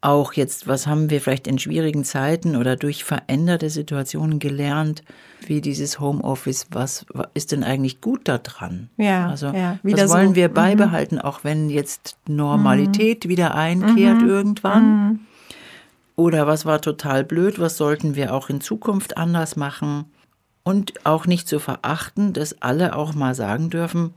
auch 0.00 0.32
jetzt, 0.32 0.68
was 0.68 0.86
haben 0.86 1.10
wir 1.10 1.20
vielleicht 1.20 1.48
in 1.48 1.58
schwierigen 1.58 2.04
Zeiten 2.04 2.54
oder 2.54 2.76
durch 2.76 3.02
veränderte 3.02 3.68
Situationen 3.68 4.38
gelernt, 4.38 5.02
wie 5.46 5.60
dieses 5.60 5.98
Homeoffice, 5.98 6.66
was 6.70 7.04
ist 7.34 7.50
denn 7.50 7.64
eigentlich 7.64 8.00
gut 8.00 8.28
daran? 8.28 8.90
Ja, 8.96 9.28
also 9.28 9.48
ja, 9.48 9.78
was 9.82 10.10
wollen 10.10 10.30
so. 10.30 10.36
wir 10.36 10.50
mhm. 10.50 10.54
beibehalten, 10.54 11.16
mhm. 11.16 11.22
auch 11.22 11.42
wenn 11.42 11.68
jetzt 11.68 12.16
Normalität 12.28 13.24
mhm. 13.24 13.28
wieder 13.28 13.54
einkehrt 13.54 14.22
mhm. 14.22 14.28
irgendwann? 14.28 14.84
Mhm. 14.84 15.20
Oder 16.14 16.46
was 16.46 16.64
war 16.64 16.80
total 16.80 17.24
blöd, 17.24 17.58
was 17.58 17.76
sollten 17.76 18.14
wir 18.14 18.34
auch 18.34 18.50
in 18.50 18.60
Zukunft 18.60 19.16
anders 19.16 19.56
machen? 19.56 20.06
Und 20.62 21.06
auch 21.06 21.26
nicht 21.26 21.48
zu 21.48 21.60
verachten, 21.60 22.32
dass 22.32 22.60
alle 22.60 22.94
auch 22.94 23.14
mal 23.14 23.34
sagen 23.34 23.70
dürfen, 23.70 24.14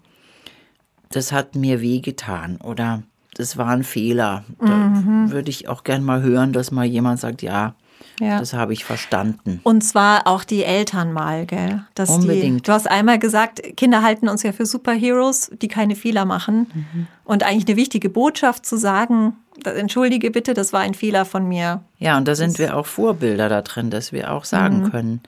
das 1.09 1.31
hat 1.31 1.55
mir 1.55 1.81
weh 1.81 2.01
getan 2.01 2.57
oder 2.57 3.03
das 3.35 3.57
war 3.57 3.67
ein 3.67 3.83
Fehler. 3.83 4.43
Da 4.59 4.65
Mhm. 4.67 5.31
würde 5.31 5.49
ich 5.49 5.67
auch 5.67 5.83
gern 5.83 6.03
mal 6.03 6.21
hören, 6.21 6.53
dass 6.53 6.71
mal 6.71 6.85
jemand 6.85 7.19
sagt, 7.19 7.41
ja, 7.41 7.75
Ja. 8.19 8.39
das 8.39 8.53
habe 8.53 8.73
ich 8.73 8.83
verstanden. 8.85 9.59
Und 9.63 9.81
zwar 9.83 10.27
auch 10.27 10.43
die 10.43 10.63
Eltern 10.63 11.11
mal, 11.13 11.45
gell? 11.45 11.83
Dass 11.95 12.09
Die, 12.09 12.15
Unbedingt. 12.15 12.67
du 12.67 12.71
hast 12.71 12.89
einmal 12.89 13.19
gesagt, 13.19 13.61
Kinder 13.77 14.03
halten 14.03 14.27
uns 14.27 14.43
ja 14.43 14.51
für 14.51 14.65
Superheroes, 14.65 15.51
die 15.61 15.67
keine 15.67 15.95
Fehler 15.95 16.25
machen. 16.25 16.67
Mhm. 16.73 17.07
Und 17.23 17.43
eigentlich 17.43 17.67
eine 17.67 17.77
wichtige 17.77 18.09
Botschaft 18.09 18.65
zu 18.65 18.77
sagen, 18.77 19.33
entschuldige 19.63 20.29
bitte, 20.31 20.53
das 20.53 20.73
war 20.73 20.81
ein 20.81 20.93
Fehler 20.93 21.25
von 21.25 21.47
mir. 21.47 21.81
Ja, 21.99 22.17
und 22.17 22.27
da 22.27 22.35
sind 22.35 22.59
wir 22.59 22.75
auch 22.77 22.85
Vorbilder 22.85 23.49
da 23.49 23.61
drin, 23.61 23.89
dass 23.91 24.11
wir 24.11 24.31
auch 24.31 24.45
sagen 24.45 24.81
Mhm. 24.83 24.91
können, 24.91 25.21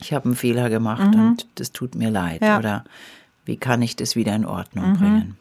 ich 0.00 0.12
habe 0.14 0.24
einen 0.26 0.36
Fehler 0.36 0.70
gemacht 0.70 1.14
und 1.14 1.46
das 1.56 1.72
tut 1.72 1.94
mir 1.94 2.10
leid. 2.10 2.40
Ja. 2.42 2.54
Mhm. 2.54 2.58
Oder 2.60 2.84
wie 3.44 3.56
kann 3.58 3.82
ich 3.82 3.96
das 3.96 4.16
wieder 4.16 4.34
in 4.34 4.46
Ordnung 4.46 4.96
bringen? 4.96 5.36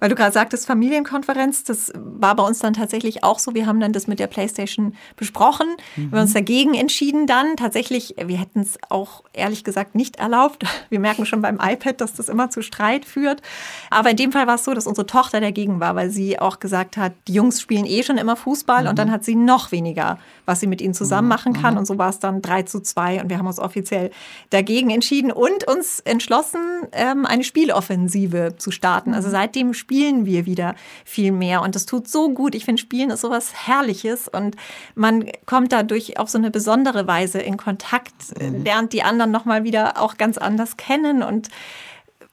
Weil 0.00 0.08
du 0.08 0.14
gerade 0.14 0.32
sagtest, 0.32 0.66
Familienkonferenz, 0.66 1.64
das 1.64 1.92
war 1.94 2.34
bei 2.36 2.42
uns 2.42 2.58
dann 2.58 2.74
tatsächlich 2.74 3.24
auch 3.24 3.38
so. 3.38 3.54
Wir 3.54 3.66
haben 3.66 3.80
dann 3.80 3.92
das 3.92 4.06
mit 4.06 4.18
der 4.18 4.26
Playstation 4.26 4.94
besprochen, 5.16 5.66
wir 5.96 6.10
haben 6.10 6.22
uns 6.22 6.32
dagegen 6.32 6.74
entschieden 6.74 7.26
dann. 7.26 7.56
Tatsächlich, 7.56 8.14
wir 8.22 8.38
hätten 8.38 8.60
es 8.60 8.78
auch 8.88 9.22
ehrlich 9.32 9.64
gesagt 9.64 9.94
nicht 9.94 10.16
erlaubt. 10.16 10.64
Wir 10.90 11.00
merken 11.00 11.26
schon 11.26 11.42
beim 11.42 11.58
iPad, 11.60 12.00
dass 12.00 12.14
das 12.14 12.28
immer 12.28 12.50
zu 12.50 12.62
Streit 12.62 13.04
führt. 13.04 13.42
Aber 13.90 14.10
in 14.10 14.16
dem 14.16 14.32
Fall 14.32 14.46
war 14.46 14.56
es 14.56 14.64
so, 14.64 14.74
dass 14.74 14.86
unsere 14.86 15.06
Tochter 15.06 15.40
dagegen 15.40 15.80
war, 15.80 15.96
weil 15.96 16.10
sie 16.10 16.38
auch 16.38 16.60
gesagt 16.60 16.96
hat, 16.96 17.12
die 17.26 17.32
Jungs 17.32 17.60
spielen 17.60 17.84
eh 17.84 18.02
schon 18.02 18.18
immer 18.18 18.36
Fußball 18.36 18.86
und 18.86 18.98
dann 18.98 19.10
hat 19.10 19.24
sie 19.24 19.34
noch 19.34 19.72
weniger, 19.72 20.18
was 20.44 20.60
sie 20.60 20.66
mit 20.66 20.80
ihnen 20.80 20.94
zusammen 20.94 21.28
machen 21.28 21.52
kann. 21.52 21.76
Und 21.76 21.86
so 21.86 21.98
war 21.98 22.10
es 22.10 22.18
dann 22.18 22.42
3 22.42 22.62
zu 22.62 22.80
2 22.80 23.22
und 23.22 23.30
wir 23.30 23.38
haben 23.38 23.46
uns 23.46 23.58
offiziell 23.58 24.10
dagegen 24.50 24.90
entschieden 24.90 25.32
und 25.32 25.66
uns 25.66 26.00
entschlossen, 26.00 26.60
ähm, 26.92 27.26
eine 27.26 27.44
Spieloffensive 27.44 28.54
zu 28.56 28.70
starten. 28.70 29.14
Also 29.14 29.30
seitdem 29.30 29.63
spielen 29.72 30.26
wir 30.26 30.44
wieder 30.44 30.74
viel 31.04 31.32
mehr. 31.32 31.62
Und 31.62 31.74
das 31.74 31.86
tut 31.86 32.08
so 32.08 32.30
gut. 32.30 32.54
Ich 32.54 32.64
finde, 32.64 32.82
Spielen 32.82 33.10
ist 33.10 33.22
sowas 33.22 33.52
Herrliches. 33.66 34.28
Und 34.28 34.56
man 34.94 35.30
kommt 35.46 35.72
dadurch 35.72 36.18
auf 36.18 36.28
so 36.28 36.38
eine 36.38 36.50
besondere 36.50 37.06
Weise 37.06 37.40
in 37.40 37.56
Kontakt, 37.56 38.38
äh, 38.38 38.48
lernt 38.48 38.92
die 38.92 39.02
anderen 39.02 39.30
nochmal 39.30 39.64
wieder 39.64 40.00
auch 40.00 40.16
ganz 40.16 40.36
anders 40.36 40.76
kennen. 40.76 41.22
Und 41.22 41.48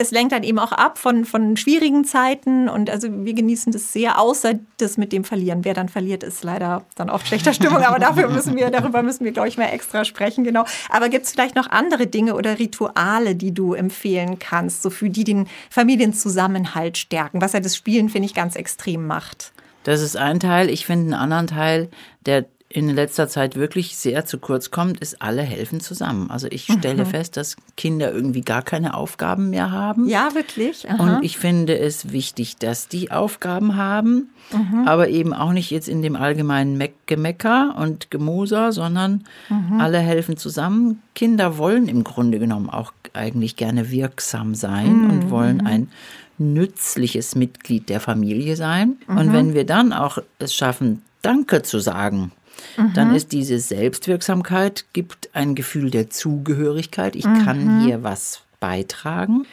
es 0.01 0.11
lenkt 0.11 0.31
dann 0.31 0.43
eben 0.43 0.59
auch 0.59 0.71
ab 0.71 0.97
von, 0.97 1.25
von 1.25 1.55
schwierigen 1.55 2.03
Zeiten 2.03 2.67
und 2.67 2.89
also 2.89 3.07
wir 3.11 3.33
genießen 3.33 3.71
das 3.71 3.93
sehr, 3.93 4.19
außer 4.19 4.55
das 4.77 4.97
mit 4.97 5.11
dem 5.13 5.23
Verlieren. 5.23 5.63
Wer 5.63 5.73
dann 5.73 5.89
verliert, 5.89 6.23
ist 6.23 6.43
leider 6.43 6.83
dann 6.95 7.09
oft 7.09 7.27
schlechter 7.27 7.53
Stimmung, 7.53 7.83
aber 7.83 7.99
dafür 7.99 8.29
müssen 8.29 8.55
wir, 8.55 8.69
darüber 8.69 9.03
müssen 9.03 9.23
wir, 9.23 9.31
glaube 9.31 9.47
ich, 9.47 9.57
mal 9.57 9.67
extra 9.67 10.03
sprechen, 10.03 10.43
genau. 10.43 10.65
Aber 10.89 11.09
gibt 11.09 11.25
es 11.25 11.31
vielleicht 11.31 11.55
noch 11.55 11.69
andere 11.69 12.07
Dinge 12.07 12.35
oder 12.35 12.59
Rituale, 12.59 13.35
die 13.35 13.53
du 13.53 13.73
empfehlen 13.73 14.39
kannst, 14.39 14.81
so 14.81 14.89
für 14.89 15.09
die 15.09 15.23
den 15.23 15.47
Familienzusammenhalt 15.69 16.97
stärken, 16.97 17.41
was 17.41 17.53
ja 17.53 17.59
das 17.59 17.75
Spielen, 17.75 18.09
finde 18.09 18.25
ich, 18.25 18.33
ganz 18.33 18.55
extrem 18.55 19.05
macht? 19.05 19.53
Das 19.83 20.01
ist 20.01 20.15
ein 20.15 20.39
Teil. 20.39 20.69
Ich 20.69 20.85
finde 20.85 21.05
einen 21.05 21.13
anderen 21.13 21.47
Teil, 21.47 21.89
der 22.25 22.45
in 22.73 22.89
letzter 22.89 23.27
Zeit 23.27 23.55
wirklich 23.55 23.97
sehr 23.97 24.25
zu 24.25 24.37
kurz 24.37 24.71
kommt, 24.71 24.99
ist 24.99 25.21
alle 25.21 25.41
helfen 25.41 25.79
zusammen. 25.81 26.31
Also 26.31 26.47
ich 26.49 26.63
stelle 26.63 27.05
fest, 27.05 27.35
dass 27.37 27.55
Kinder 27.75 28.11
irgendwie 28.13 28.41
gar 28.41 28.61
keine 28.61 28.93
Aufgaben 28.93 29.49
mehr 29.49 29.71
haben. 29.71 30.07
Ja, 30.07 30.29
wirklich? 30.33 30.89
Aha. 30.89 31.01
Und 31.17 31.23
ich 31.23 31.37
finde 31.37 31.77
es 31.77 32.11
wichtig, 32.11 32.57
dass 32.57 32.87
die 32.87 33.11
Aufgaben 33.11 33.75
haben, 33.75 34.29
Mhm. 34.53 34.87
aber 34.87 35.09
eben 35.09 35.33
auch 35.33 35.51
nicht 35.53 35.69
jetzt 35.71 35.87
in 35.89 36.01
dem 36.01 36.15
allgemeinen 36.15 36.77
Meck 36.77 36.93
Gemecker 37.05 37.75
und 37.77 38.09
Gemoser, 38.11 38.71
sondern 38.71 39.23
Mhm. 39.49 39.79
alle 39.79 39.99
helfen 39.99 40.37
zusammen. 40.37 41.01
Kinder 41.15 41.57
wollen 41.57 41.87
im 41.87 42.03
Grunde 42.03 42.39
genommen 42.39 42.69
auch 42.69 42.93
eigentlich 43.13 43.55
gerne 43.57 43.91
wirksam 43.91 44.55
sein 44.55 45.03
Mhm. 45.03 45.09
und 45.09 45.29
wollen 45.29 45.65
ein 45.65 45.89
nützliches 46.37 47.35
Mitglied 47.35 47.89
der 47.89 47.99
Familie 47.99 48.55
sein. 48.55 48.97
Mhm. 49.07 49.17
Und 49.17 49.33
wenn 49.33 49.53
wir 49.53 49.65
dann 49.65 49.93
auch 49.93 50.17
es 50.39 50.53
schaffen, 50.55 51.01
Danke 51.21 51.61
zu 51.61 51.77
sagen, 51.77 52.31
Mhm. 52.77 52.93
dann 52.93 53.15
ist 53.15 53.31
diese 53.31 53.59
Selbstwirksamkeit, 53.59 54.85
gibt 54.93 55.29
ein 55.33 55.55
Gefühl 55.55 55.89
der 55.91 56.09
Zugehörigkeit. 56.09 57.15
Ich 57.15 57.25
Mhm. 57.25 57.45
kann 57.45 57.81
hier 57.81 58.03
was 58.03 58.41
beitragen. 58.59 59.45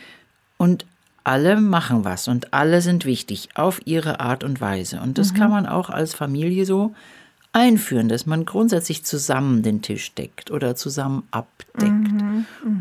Und 0.57 0.87
alle 1.25 1.61
machen 1.61 2.05
was 2.05 2.27
und 2.27 2.55
alle 2.55 2.81
sind 2.81 3.05
wichtig 3.05 3.51
auf 3.55 3.81
ihre 3.85 4.21
Art 4.21 4.45
und 4.45 4.61
Weise. 4.61 5.01
Und 5.01 5.19
das 5.19 5.35
kann 5.35 5.51
man 5.51 5.67
auch 5.67 5.91
als 5.91 6.15
Familie 6.15 6.65
so 6.65 6.95
einführen, 7.53 8.09
dass 8.09 8.25
man 8.27 8.45
grundsätzlich 8.45 9.05
zusammen 9.05 9.63
den 9.63 9.83
Tisch 9.83 10.15
deckt 10.15 10.51
oder 10.51 10.75
zusammen 10.75 11.25
abdeckt. 11.31 12.13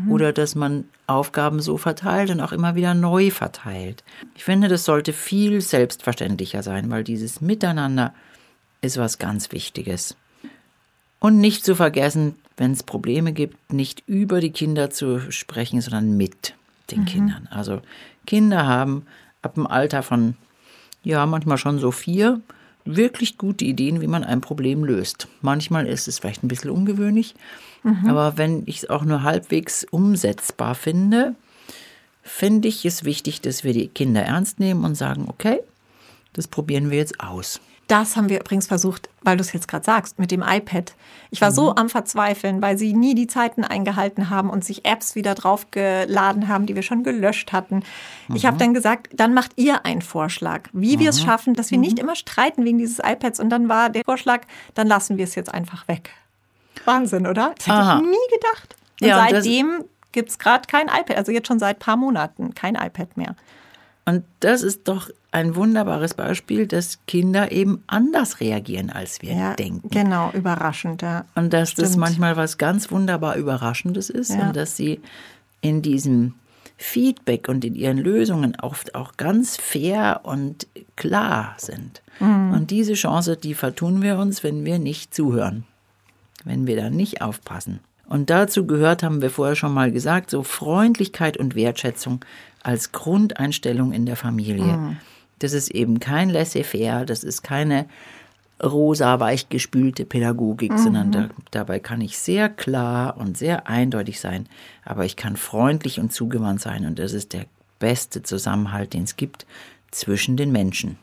Oder 0.08 0.32
dass 0.32 0.54
man 0.54 0.84
Aufgaben 1.06 1.60
so 1.60 1.76
verteilt 1.78 2.30
und 2.30 2.40
auch 2.40 2.52
immer 2.52 2.74
wieder 2.74 2.94
neu 2.94 3.30
verteilt. 3.30 4.02
Ich 4.34 4.44
finde, 4.44 4.68
das 4.68 4.84
sollte 4.84 5.12
viel 5.12 5.60
selbstverständlicher 5.60 6.62
sein, 6.62 6.90
weil 6.90 7.04
dieses 7.04 7.40
Miteinander 7.40 8.12
ist 8.80 8.96
was 8.96 9.18
ganz 9.18 9.52
Wichtiges. 9.52 10.16
Und 11.20 11.38
nicht 11.38 11.64
zu 11.64 11.74
vergessen, 11.74 12.36
wenn 12.56 12.72
es 12.72 12.82
Probleme 12.82 13.32
gibt, 13.32 13.72
nicht 13.72 14.04
über 14.06 14.40
die 14.40 14.50
Kinder 14.50 14.90
zu 14.90 15.32
sprechen, 15.32 15.80
sondern 15.80 16.16
mit 16.16 16.54
den 16.90 17.04
Kindern. 17.04 17.48
Also 17.50 17.80
Kinder 18.26 18.66
haben 18.66 19.06
ab 19.42 19.54
dem 19.54 19.66
Alter 19.66 20.02
von, 20.02 20.36
ja, 21.02 21.26
manchmal 21.26 21.58
schon 21.58 21.78
so 21.78 21.90
vier, 21.90 22.40
wirklich 22.84 23.36
gute 23.36 23.64
Ideen, 23.64 24.00
wie 24.00 24.06
man 24.06 24.24
ein 24.24 24.40
Problem 24.40 24.84
löst. 24.84 25.28
Manchmal 25.42 25.86
ist 25.86 26.08
es 26.08 26.18
vielleicht 26.18 26.42
ein 26.42 26.48
bisschen 26.48 26.70
ungewöhnlich, 26.70 27.34
aber 28.06 28.36
wenn 28.36 28.64
ich 28.66 28.78
es 28.78 28.90
auch 28.90 29.04
nur 29.04 29.22
halbwegs 29.22 29.84
umsetzbar 29.84 30.74
finde, 30.74 31.34
finde 32.22 32.68
ich 32.68 32.84
es 32.84 33.04
wichtig, 33.04 33.40
dass 33.40 33.64
wir 33.64 33.72
die 33.72 33.88
Kinder 33.88 34.22
ernst 34.22 34.60
nehmen 34.60 34.84
und 34.84 34.94
sagen, 34.94 35.26
okay, 35.28 35.60
das 36.32 36.48
probieren 36.48 36.90
wir 36.90 36.98
jetzt 36.98 37.20
aus. 37.20 37.60
Das 37.88 38.16
haben 38.16 38.28
wir 38.28 38.38
übrigens 38.38 38.66
versucht, 38.66 39.08
weil 39.22 39.38
du 39.38 39.40
es 39.40 39.54
jetzt 39.54 39.66
gerade 39.66 39.84
sagst, 39.84 40.18
mit 40.18 40.30
dem 40.30 40.42
iPad. 40.46 40.92
Ich 41.30 41.40
war 41.40 41.50
so 41.50 41.74
am 41.74 41.88
Verzweifeln, 41.88 42.60
weil 42.60 42.76
sie 42.76 42.92
nie 42.92 43.14
die 43.14 43.26
Zeiten 43.26 43.64
eingehalten 43.64 44.28
haben 44.28 44.50
und 44.50 44.62
sich 44.62 44.84
Apps 44.84 45.14
wieder 45.14 45.34
draufgeladen 45.34 46.48
haben, 46.48 46.66
die 46.66 46.74
wir 46.74 46.82
schon 46.82 47.02
gelöscht 47.02 47.50
hatten. 47.52 47.82
Ich 48.34 48.44
habe 48.44 48.58
dann 48.58 48.74
gesagt, 48.74 49.08
dann 49.14 49.32
macht 49.32 49.52
ihr 49.56 49.86
einen 49.86 50.02
Vorschlag, 50.02 50.68
wie 50.74 50.98
wir 50.98 51.08
es 51.08 51.22
schaffen, 51.22 51.54
dass 51.54 51.70
wir 51.70 51.78
nicht 51.78 51.98
immer 51.98 52.14
streiten 52.14 52.66
wegen 52.66 52.76
dieses 52.76 52.98
iPads. 52.98 53.40
Und 53.40 53.48
dann 53.48 53.70
war 53.70 53.88
der 53.88 54.02
Vorschlag, 54.04 54.42
dann 54.74 54.86
lassen 54.86 55.16
wir 55.16 55.24
es 55.24 55.34
jetzt 55.34 55.52
einfach 55.52 55.88
weg. 55.88 56.10
Wahnsinn, 56.84 57.26
oder? 57.26 57.54
Das 57.56 57.66
hätte 57.66 58.04
ich 58.04 58.10
nie 58.10 58.36
gedacht. 58.36 58.76
Und 59.00 59.08
Ja, 59.08 59.26
seitdem 59.30 59.84
gibt 60.12 60.28
es 60.28 60.38
gerade 60.38 60.66
kein 60.66 60.88
iPad, 60.88 61.16
also 61.16 61.32
jetzt 61.32 61.48
schon 61.48 61.58
seit 61.58 61.76
ein 61.76 61.80
paar 61.80 61.96
Monaten 61.96 62.54
kein 62.54 62.74
iPad 62.74 63.16
mehr. 63.16 63.34
Und 64.08 64.24
das 64.40 64.62
ist 64.62 64.88
doch 64.88 65.10
ein 65.32 65.54
wunderbares 65.54 66.14
Beispiel, 66.14 66.66
dass 66.66 66.98
Kinder 67.06 67.52
eben 67.52 67.82
anders 67.86 68.40
reagieren, 68.40 68.88
als 68.88 69.20
wir 69.20 69.34
Ja, 69.34 69.54
denken. 69.54 69.90
genau, 69.90 70.30
überraschend. 70.32 71.02
Ja. 71.02 71.26
Und 71.34 71.52
dass 71.52 71.74
das 71.74 71.88
Stimmt. 71.90 71.98
manchmal 72.00 72.36
was 72.36 72.56
ganz 72.56 72.90
wunderbar 72.90 73.36
Überraschendes 73.36 74.08
ist 74.08 74.30
Ja. 74.34 74.48
und 74.48 74.56
dass 74.56 74.76
sie 74.76 75.00
in 75.60 75.82
diesem 75.82 76.34
Feedback 76.78 77.48
und 77.48 77.64
in 77.64 77.74
ihren 77.74 77.98
Lösungen 77.98 78.56
oft 78.62 78.94
auch 78.94 79.16
ganz 79.18 79.56
fair 79.56 80.20
und 80.22 80.66
klar 80.96 81.54
sind. 81.58 82.00
Mhm. 82.20 82.52
Und 82.52 82.70
diese 82.70 82.94
Chance, 82.94 83.36
die 83.36 83.52
vertun 83.54 84.00
wir 84.00 84.16
uns, 84.16 84.42
wenn 84.42 84.64
wir 84.64 84.78
nicht 84.78 85.12
zuhören, 85.12 85.64
wenn 86.44 86.66
wir 86.66 86.76
da 86.76 86.88
nicht 86.88 87.20
aufpassen. 87.20 87.80
Und 88.08 88.30
dazu 88.30 88.64
gehört, 88.66 89.02
haben 89.02 89.20
wir 89.20 89.28
vorher 89.30 89.56
schon 89.56 89.74
mal 89.74 89.92
gesagt, 89.92 90.30
so 90.30 90.42
Freundlichkeit 90.42 91.36
und 91.36 91.54
Wertschätzung 91.54 92.24
als 92.68 92.92
Grundeinstellung 92.92 93.92
in 93.92 94.04
der 94.04 94.16
Familie. 94.16 94.98
Das 95.38 95.54
ist 95.54 95.70
eben 95.70 96.00
kein 96.00 96.28
Laissez-faire, 96.28 97.06
das 97.06 97.24
ist 97.24 97.42
keine 97.42 97.86
rosa 98.62 99.20
weichgespülte 99.20 100.04
Pädagogik, 100.04 100.78
sondern 100.78 101.10
da, 101.10 101.28
dabei 101.50 101.78
kann 101.78 102.02
ich 102.02 102.18
sehr 102.18 102.50
klar 102.50 103.16
und 103.16 103.38
sehr 103.38 103.68
eindeutig 103.68 104.20
sein, 104.20 104.50
aber 104.84 105.06
ich 105.06 105.16
kann 105.16 105.38
freundlich 105.38 105.98
und 105.98 106.12
zugewandt 106.12 106.60
sein 106.60 106.84
und 106.84 106.98
das 106.98 107.14
ist 107.14 107.32
der 107.32 107.46
beste 107.78 108.22
Zusammenhalt, 108.22 108.92
den 108.92 109.04
es 109.04 109.16
gibt 109.16 109.46
zwischen 109.90 110.36
den 110.36 110.52
Menschen. 110.52 110.98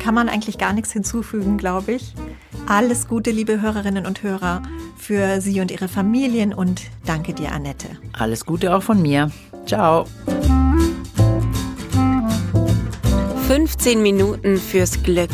kann 0.00 0.14
man 0.14 0.28
eigentlich 0.28 0.58
gar 0.58 0.74
nichts 0.74 0.92
hinzufügen, 0.92 1.56
glaube 1.56 1.92
ich. 1.92 2.12
Alles 2.66 3.08
Gute, 3.08 3.30
liebe 3.30 3.62
Hörerinnen 3.62 4.04
und 4.04 4.22
Hörer, 4.22 4.62
für 4.96 5.40
Sie 5.40 5.60
und 5.60 5.70
Ihre 5.70 5.88
Familien 5.88 6.54
und 6.54 6.82
danke 7.04 7.34
dir, 7.34 7.52
Annette. 7.52 7.88
Alles 8.12 8.44
Gute 8.44 8.74
auch 8.74 8.82
von 8.82 9.00
mir. 9.02 9.30
Ciao. 9.66 10.06
15 13.46 14.02
Minuten 14.02 14.56
fürs 14.56 15.02
Glück. 15.02 15.30